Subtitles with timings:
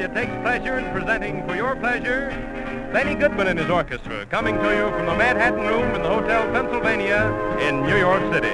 [0.00, 2.30] Columbia takes pleasure in presenting for your pleasure
[2.90, 6.50] Benny Goodman and his orchestra, coming to you from the Manhattan Room in the Hotel
[6.52, 7.30] Pennsylvania
[7.60, 8.48] in New York City.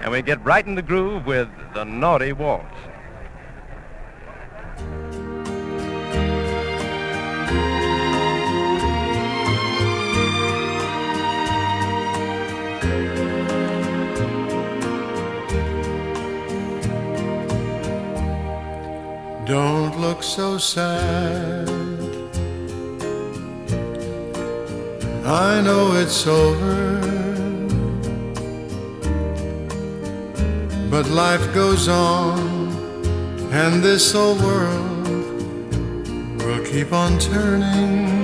[0.00, 2.81] And we get right in the groove with the Naughty Waltz.
[19.46, 21.68] Don't look so sad.
[25.24, 27.00] I know it's over.
[30.90, 32.38] But life goes on,
[33.50, 35.06] and this old world
[36.42, 38.21] will keep on turning.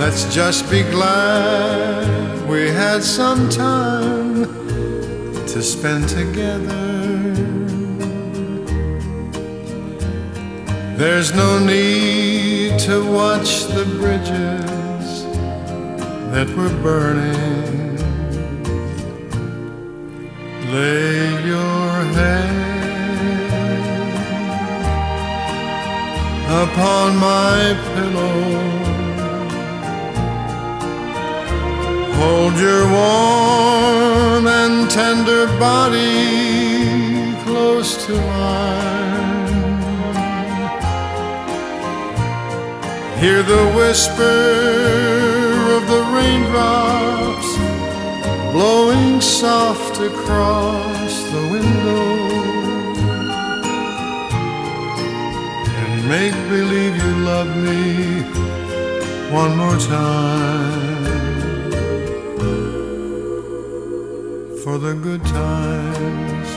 [0.00, 4.44] Let's just be glad we had some time
[5.46, 7.34] to spend together.
[10.96, 15.24] There's no need to watch the bridges
[16.32, 17.98] that were burning.
[20.72, 22.50] Lay your head
[26.64, 29.09] upon my pillow.
[32.20, 39.80] Hold your warm and tender body close to mine.
[43.20, 44.38] Hear the whisper
[45.76, 47.50] of the raindrops
[48.52, 52.04] blowing soft across the window.
[55.80, 58.22] And make believe you love me
[59.32, 60.99] one more time
[64.64, 66.48] for the good times.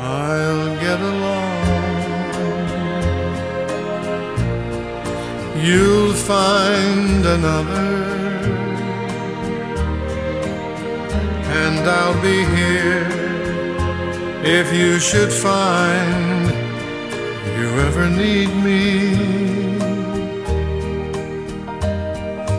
[0.00, 1.52] I'll get along.
[5.62, 7.90] You'll find another,
[11.60, 13.23] and I'll be here
[14.46, 16.50] if you should find
[17.58, 19.14] you ever need me.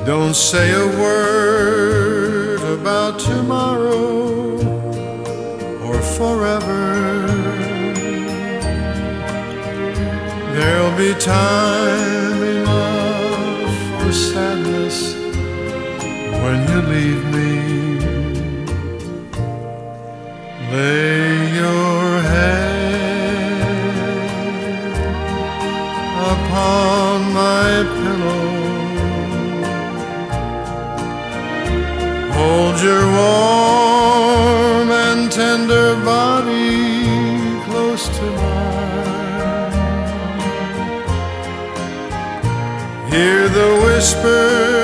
[0.03, 4.55] Don't say a word about tomorrow
[5.85, 7.27] or forever.
[10.55, 15.13] There'll be time enough for sadness
[16.41, 17.84] when you leave me.
[20.75, 23.61] Lay your head
[26.33, 28.47] upon my pillow.
[32.37, 36.83] Hold your warm and tender body
[37.67, 39.71] close to mine.
[43.13, 44.74] Hear the whisper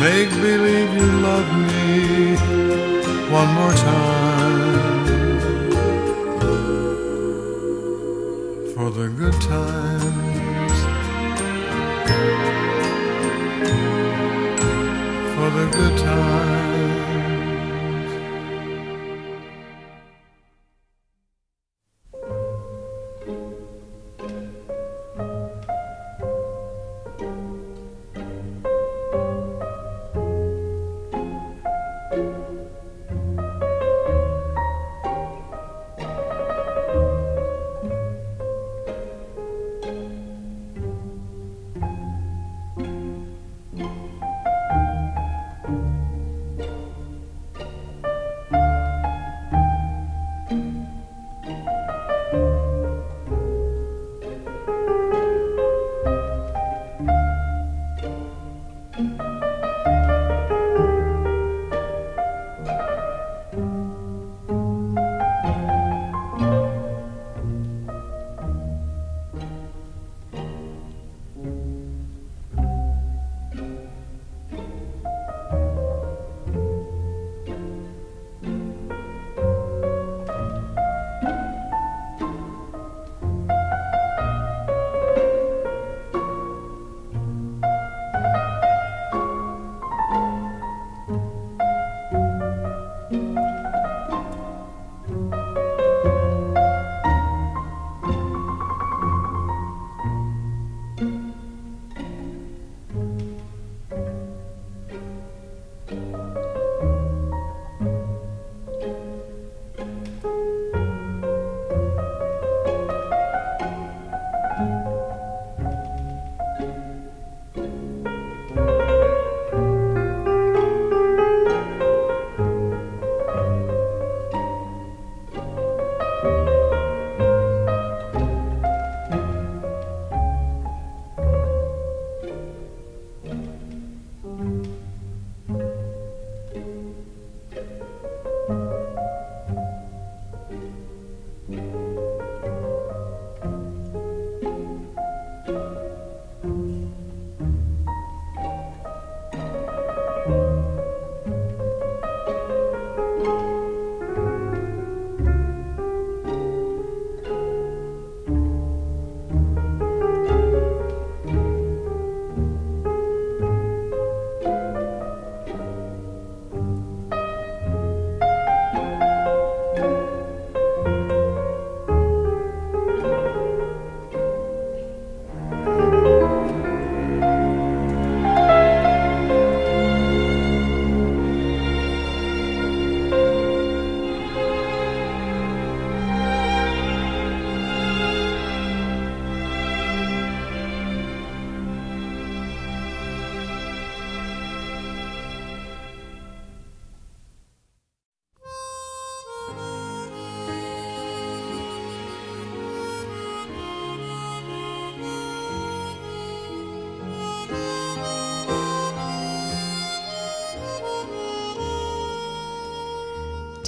[0.00, 2.36] make believe you love me
[3.38, 4.30] one more time.
[8.80, 10.78] for the good times,
[15.34, 16.59] for the good times.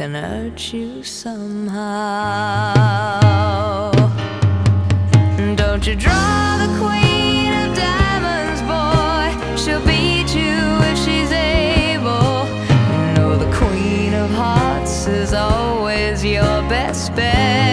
[0.00, 1.90] can hurt you somehow.
[5.56, 9.28] Don't you draw the queen of diamonds, boy?
[9.62, 10.56] She'll beat you
[10.90, 12.46] if she's able.
[13.14, 17.69] No, the queen of hearts is always your best bet.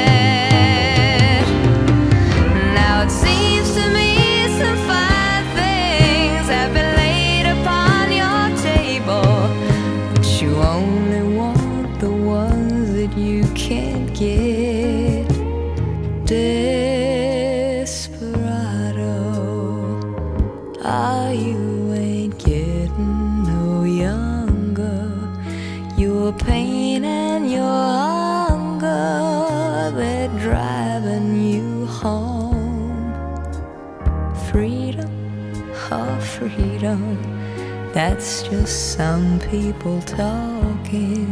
[38.50, 41.28] Just some people talking.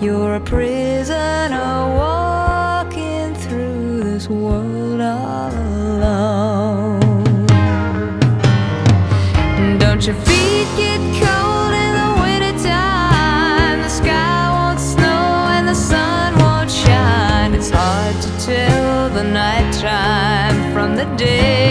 [0.00, 1.70] You're a prisoner
[2.02, 7.46] walking through this world all alone.
[9.78, 13.82] Don't your feet get cold in the wintertime?
[13.82, 17.52] The sky won't snow and the sun won't shine.
[17.52, 21.69] It's hard to tell the nighttime from the day.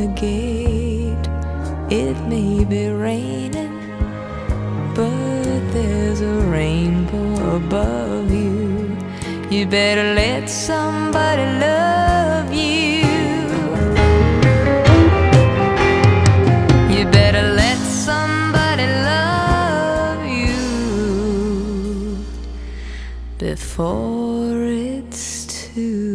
[0.00, 1.26] The gate.
[1.90, 3.74] It may be raining,
[4.94, 8.96] but there's a rainbow above you.
[9.50, 13.04] You better let somebody love you.
[16.94, 17.78] You better let
[18.08, 20.60] somebody love you
[23.38, 25.28] before it's
[25.74, 26.09] too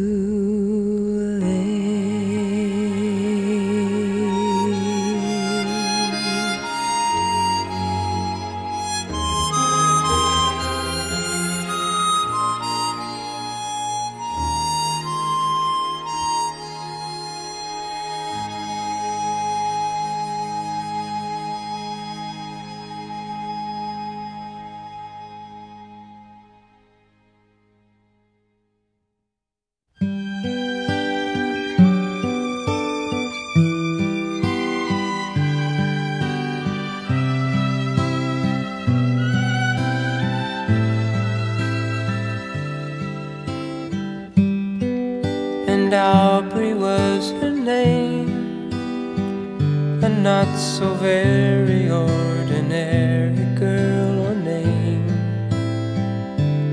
[50.25, 55.05] not so very ordinary girl or name,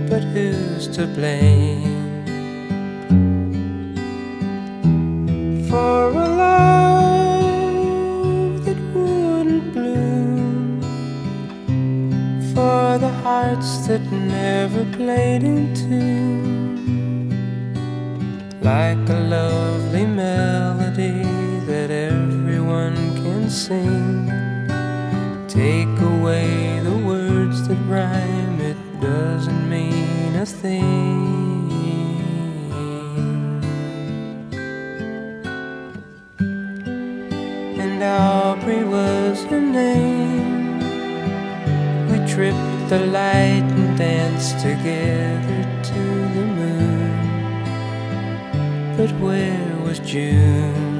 [0.09, 2.25] but who's to blame
[5.69, 7.45] for a love
[8.65, 10.81] that wouldn't bloom?
[12.55, 17.29] For the hearts that never played in tune
[18.63, 21.22] like a lovely melody
[23.53, 24.27] sing.
[25.47, 31.71] Take away the words that rhyme, it doesn't mean a thing.
[37.79, 40.79] And Aubrey was her name.
[42.11, 46.03] We tripped the light and danced together to
[46.37, 47.13] the moon.
[48.97, 50.92] But where was June?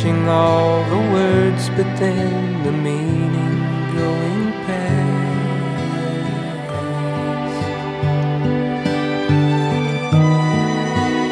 [0.00, 3.58] Catching all the words, but then the meaning
[3.94, 5.58] going past.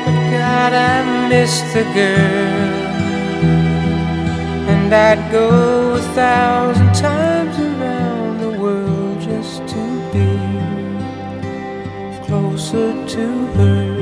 [0.04, 2.74] But God, I miss the girl,
[4.68, 9.82] and I'd go a thousand times around the world just to
[10.12, 10.30] be
[12.26, 13.97] closer to her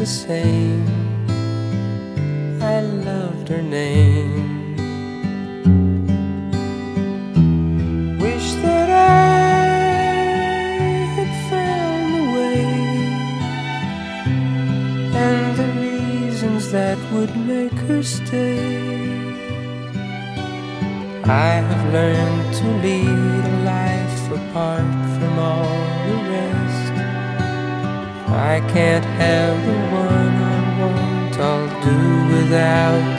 [0.00, 0.79] the same.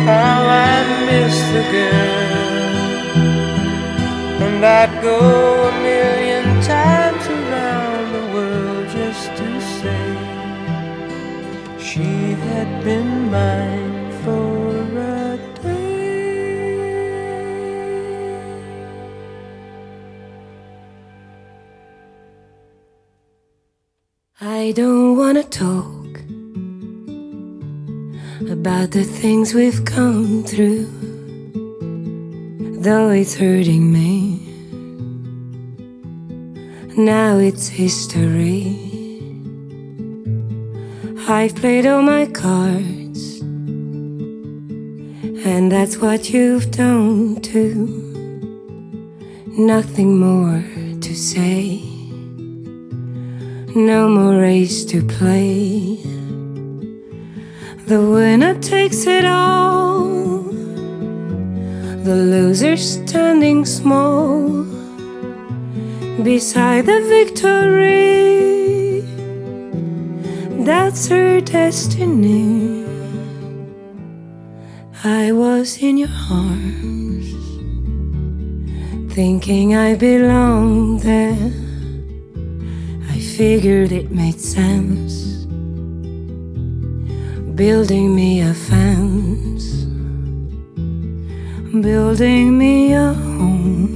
[0.04, 0.75] How I
[1.09, 2.35] miss the girl,
[4.45, 5.19] and I'd go
[5.69, 10.07] a million times around the world just to say
[11.78, 12.11] she
[12.45, 13.69] had been mine
[24.70, 26.20] I don't wanna talk
[28.48, 30.86] about the things we've come through,
[32.80, 34.38] though it's hurting me.
[36.96, 38.78] Now it's history.
[41.26, 43.40] I've played all my cards,
[45.50, 47.88] and that's what you've done too.
[49.58, 50.62] Nothing more
[51.00, 52.00] to say.
[53.76, 55.94] No more race to play.
[57.86, 60.08] The winner takes it all.
[62.02, 64.64] The loser standing small
[66.24, 69.02] beside the victory.
[70.64, 72.84] That's her destiny.
[75.04, 77.30] I was in your arms,
[79.14, 81.69] thinking I belonged there.
[83.40, 85.47] Figured it made sense,
[87.54, 89.64] building me a fence,
[91.80, 93.94] building me a home,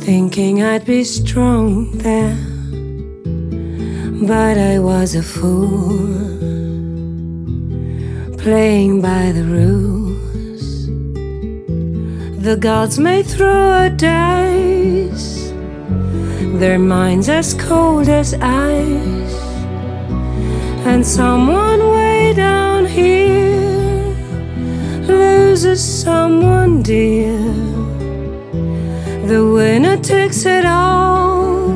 [0.00, 2.36] thinking I'd be strong there.
[4.26, 6.08] But I was a fool,
[8.38, 10.88] playing by the rules.
[12.42, 15.35] The gods may throw a dice,
[16.58, 19.34] their minds as cold as ice.
[20.86, 24.14] And someone way down here
[25.06, 27.38] loses someone dear.
[29.26, 31.66] The winner takes it all.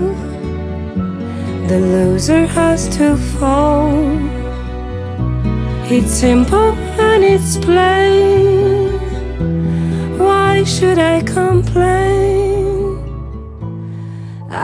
[1.69, 3.93] The loser has to fall.
[5.91, 6.73] It's simple
[7.11, 8.93] and it's plain.
[10.19, 12.50] Why should I complain?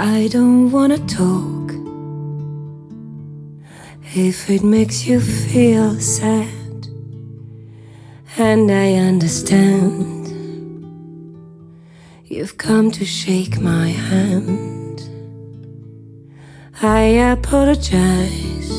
[0.09, 1.73] I don't wanna talk.
[4.15, 6.89] If it makes you feel sad,
[8.39, 10.29] and I understand,
[12.25, 15.03] you've come to shake my hand.
[16.81, 17.03] I
[17.35, 18.71] apologize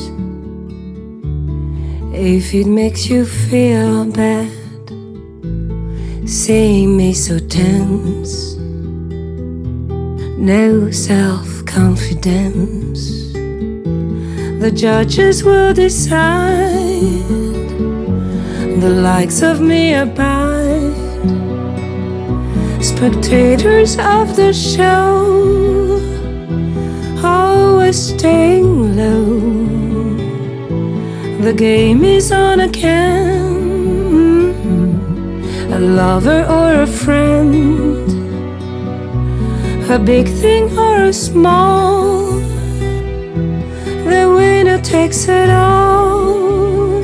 [2.14, 4.50] if it makes you feel bad,
[6.26, 8.57] seeing me so tense,
[10.38, 13.32] no self confidence.
[14.62, 17.28] The judges will decide,
[18.80, 20.94] the likes of me abide,
[22.80, 25.48] spectators of the show
[27.24, 29.40] always staying low.
[31.42, 33.58] The game is on again.
[35.72, 37.97] A lover or a friend,
[39.90, 42.26] a big thing or a small.
[44.04, 47.00] The winner takes it all.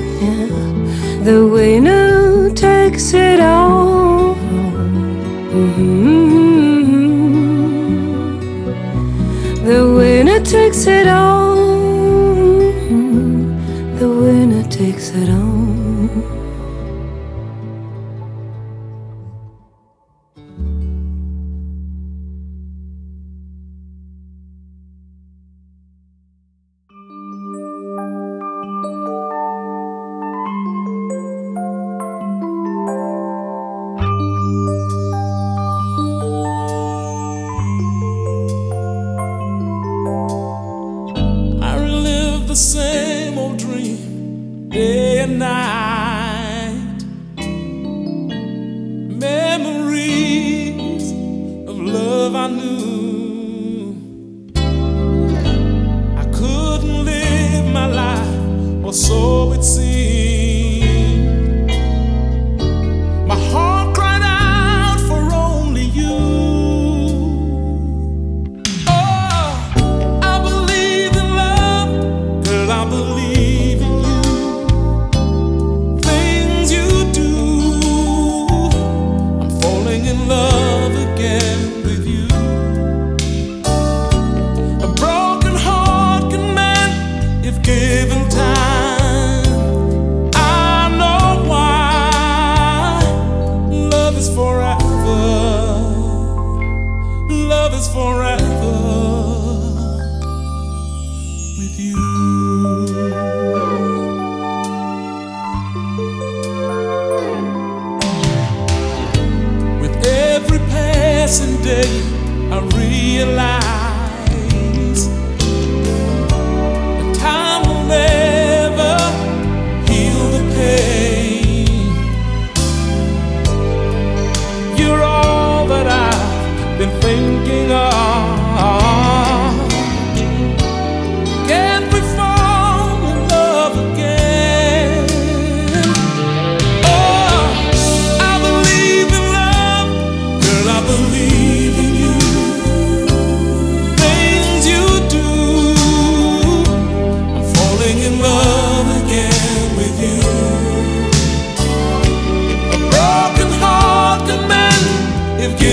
[1.25, 4.35] The winner takes it all.
[5.55, 6.14] Mm-hmm.
[9.64, 11.57] The winner takes it all.
[13.99, 15.63] The winner takes it all.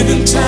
[0.04, 0.41] There's no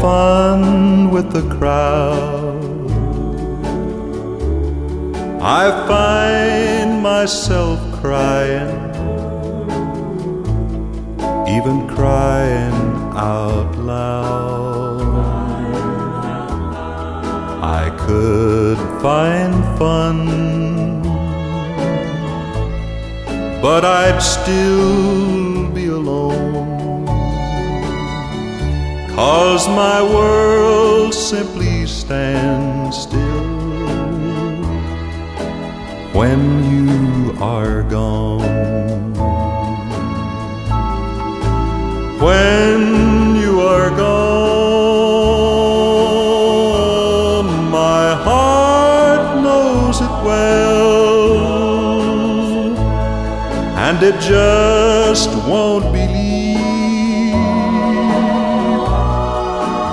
[0.00, 2.90] fun with the crowd.
[5.42, 8.90] I find myself crying
[11.56, 12.72] even crying
[13.16, 15.00] out loud.
[17.80, 20.18] I could find fun,
[23.60, 25.59] but I'd still
[29.20, 33.50] Cause my world simply stands still
[36.18, 36.40] when
[36.72, 39.12] you are gone.
[42.18, 44.30] When you are gone,
[47.70, 51.60] my heart knows it well,
[53.86, 56.30] and it just won't believe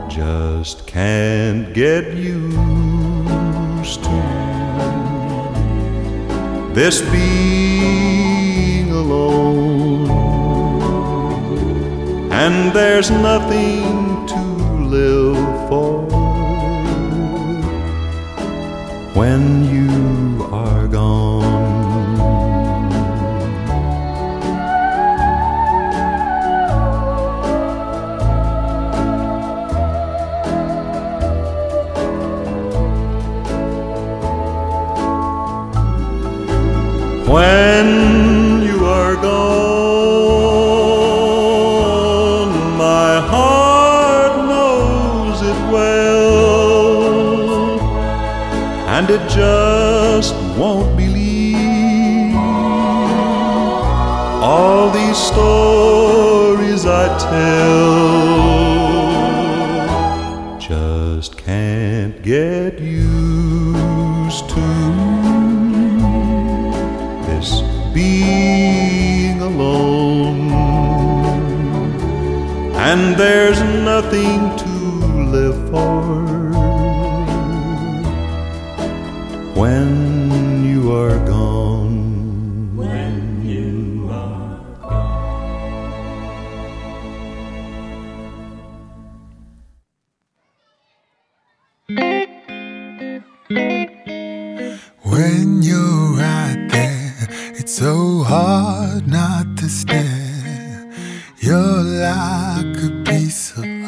[0.08, 2.44] Just can't get used
[4.08, 4.18] to
[6.78, 10.10] this being alone,
[12.30, 14.40] and there's nothing to
[14.96, 15.25] live
[48.96, 52.34] and it just won't believe
[54.42, 57.76] all these stories I tell.
[60.58, 64.66] Just can't get used to
[67.26, 67.50] this
[67.92, 70.52] being alone,
[72.88, 73.60] and there's
[73.92, 74.65] nothing to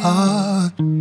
[0.08, 0.97] heart.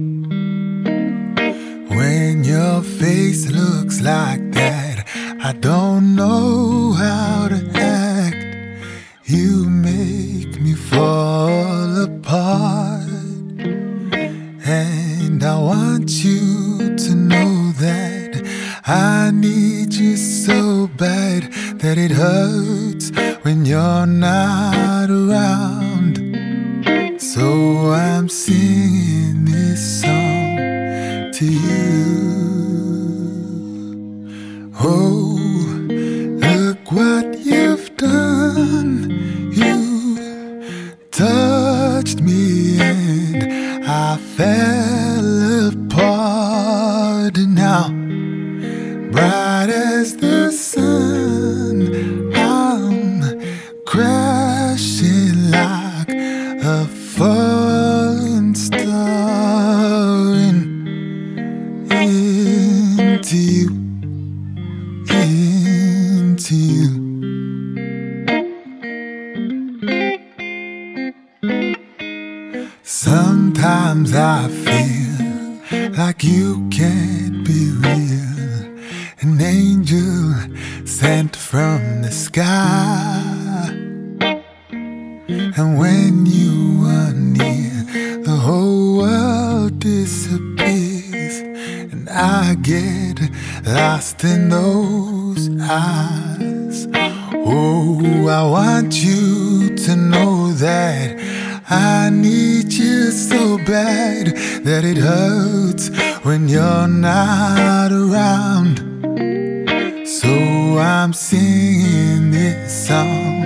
[111.30, 113.44] Singing this song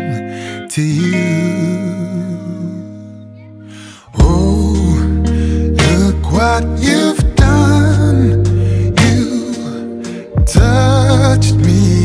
[0.70, 2.28] to you.
[4.20, 5.02] Oh,
[5.90, 8.46] look what you've done.
[9.02, 12.01] You touched me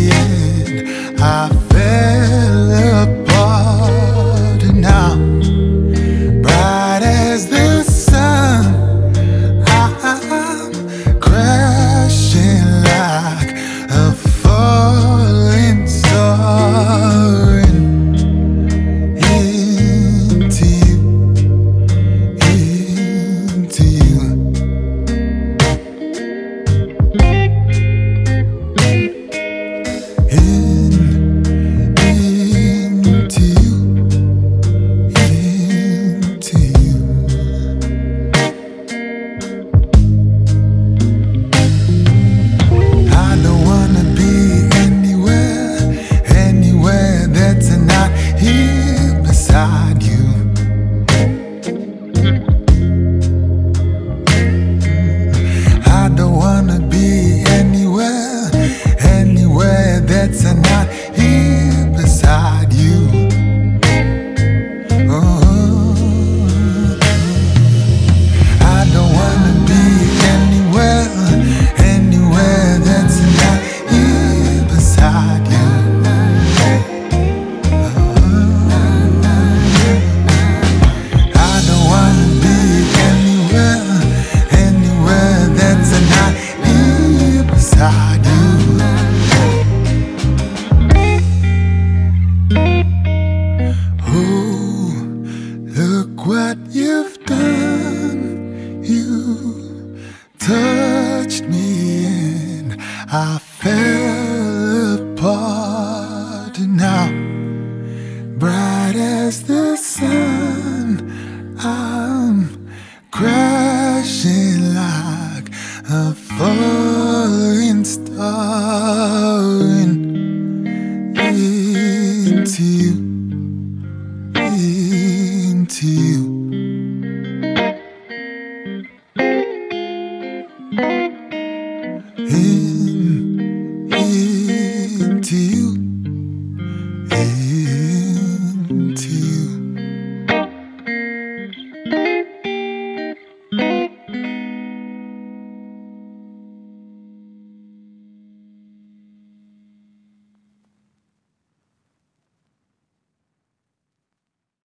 [103.16, 103.46] half